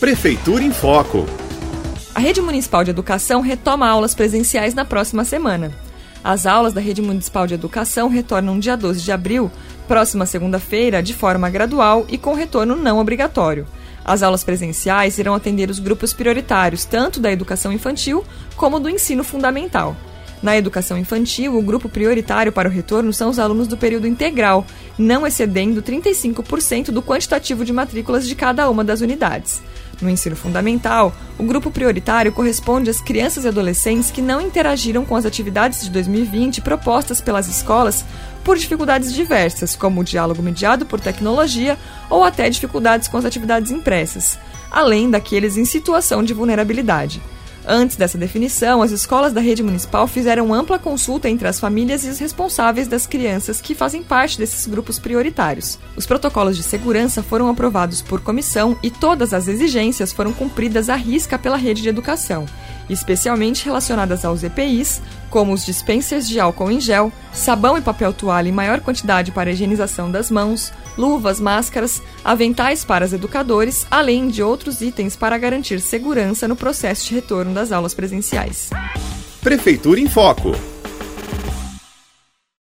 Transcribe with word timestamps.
Prefeitura 0.00 0.62
em 0.62 0.70
Foco. 0.70 1.26
A 2.14 2.20
Rede 2.20 2.40
Municipal 2.40 2.84
de 2.84 2.90
Educação 2.90 3.40
retoma 3.40 3.88
aulas 3.88 4.14
presenciais 4.14 4.72
na 4.72 4.84
próxima 4.84 5.24
semana. 5.24 5.72
As 6.22 6.46
aulas 6.46 6.72
da 6.72 6.80
Rede 6.80 7.02
Municipal 7.02 7.48
de 7.48 7.54
Educação 7.54 8.08
retornam 8.08 8.60
dia 8.60 8.76
12 8.76 9.02
de 9.02 9.10
abril, 9.10 9.50
próxima 9.88 10.24
segunda-feira, 10.24 11.02
de 11.02 11.12
forma 11.12 11.50
gradual 11.50 12.06
e 12.08 12.16
com 12.16 12.32
retorno 12.32 12.76
não 12.76 13.00
obrigatório. 13.00 13.66
As 14.04 14.22
aulas 14.22 14.44
presenciais 14.44 15.18
irão 15.18 15.34
atender 15.34 15.68
os 15.68 15.80
grupos 15.80 16.12
prioritários, 16.12 16.84
tanto 16.84 17.18
da 17.18 17.32
educação 17.32 17.72
infantil 17.72 18.24
como 18.56 18.78
do 18.78 18.88
ensino 18.88 19.24
fundamental. 19.24 19.96
Na 20.42 20.56
educação 20.56 20.96
infantil, 20.96 21.56
o 21.56 21.62
grupo 21.62 21.88
prioritário 21.88 22.52
para 22.52 22.68
o 22.68 22.72
retorno 22.72 23.12
são 23.12 23.28
os 23.30 23.38
alunos 23.38 23.66
do 23.66 23.76
período 23.76 24.06
integral, 24.06 24.64
não 24.96 25.26
excedendo 25.26 25.82
35% 25.82 26.90
do 26.90 27.02
quantitativo 27.02 27.64
de 27.64 27.72
matrículas 27.72 28.26
de 28.26 28.34
cada 28.34 28.70
uma 28.70 28.84
das 28.84 29.00
unidades. 29.00 29.60
No 30.00 30.08
ensino 30.08 30.36
fundamental, 30.36 31.12
o 31.36 31.42
grupo 31.42 31.72
prioritário 31.72 32.30
corresponde 32.30 32.88
às 32.88 33.00
crianças 33.00 33.44
e 33.44 33.48
adolescentes 33.48 34.12
que 34.12 34.22
não 34.22 34.40
interagiram 34.40 35.04
com 35.04 35.16
as 35.16 35.26
atividades 35.26 35.82
de 35.82 35.90
2020 35.90 36.60
propostas 36.60 37.20
pelas 37.20 37.48
escolas 37.48 38.04
por 38.44 38.56
dificuldades 38.56 39.12
diversas, 39.12 39.74
como 39.74 40.00
o 40.00 40.04
diálogo 40.04 40.40
mediado 40.40 40.86
por 40.86 41.00
tecnologia 41.00 41.76
ou 42.08 42.22
até 42.22 42.48
dificuldades 42.48 43.08
com 43.08 43.16
as 43.16 43.24
atividades 43.24 43.72
impressas, 43.72 44.38
além 44.70 45.10
daqueles 45.10 45.56
em 45.56 45.64
situação 45.64 46.22
de 46.22 46.32
vulnerabilidade. 46.32 47.20
Antes 47.66 47.96
dessa 47.96 48.16
definição, 48.16 48.80
as 48.80 48.90
escolas 48.90 49.32
da 49.32 49.40
rede 49.40 49.62
municipal 49.62 50.06
fizeram 50.06 50.54
ampla 50.54 50.78
consulta 50.78 51.28
entre 51.28 51.46
as 51.46 51.60
famílias 51.60 52.04
e 52.04 52.08
os 52.08 52.18
responsáveis 52.18 52.88
das 52.88 53.06
crianças 53.06 53.60
que 53.60 53.74
fazem 53.74 54.02
parte 54.02 54.38
desses 54.38 54.66
grupos 54.66 54.98
prioritários. 54.98 55.78
Os 55.96 56.06
protocolos 56.06 56.56
de 56.56 56.62
segurança 56.62 57.22
foram 57.22 57.48
aprovados 57.48 58.00
por 58.00 58.20
comissão 58.20 58.78
e 58.82 58.90
todas 58.90 59.34
as 59.34 59.48
exigências 59.48 60.12
foram 60.12 60.32
cumpridas 60.32 60.88
à 60.88 60.94
risca 60.94 61.38
pela 61.38 61.56
rede 61.56 61.82
de 61.82 61.88
educação 61.88 62.46
especialmente 62.88 63.64
relacionadas 63.64 64.24
aos 64.24 64.42
EPIs, 64.42 65.02
como 65.30 65.52
os 65.52 65.64
dispensers 65.64 66.26
de 66.28 66.40
álcool 66.40 66.70
em 66.70 66.80
gel, 66.80 67.12
sabão 67.38 67.78
e 67.78 67.80
papel 67.80 68.12
toalha 68.12 68.48
em 68.48 68.52
maior 68.52 68.80
quantidade 68.80 69.32
para 69.32 69.50
a 69.50 69.52
higienização 69.52 70.10
das 70.10 70.30
mãos, 70.30 70.72
luvas, 70.96 71.40
máscaras, 71.40 72.02
aventais 72.24 72.84
para 72.84 73.04
os 73.04 73.12
educadores, 73.12 73.86
além 73.90 74.28
de 74.28 74.42
outros 74.42 74.80
itens 74.80 75.16
para 75.16 75.38
garantir 75.38 75.80
segurança 75.80 76.46
no 76.46 76.56
processo 76.56 77.06
de 77.08 77.14
retorno 77.14 77.54
das 77.54 77.72
aulas 77.72 77.94
presenciais. 77.94 78.70
Prefeitura 79.40 80.00
em 80.00 80.08
Foco. 80.08 80.52